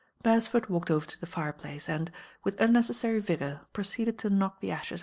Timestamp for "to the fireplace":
1.05-1.87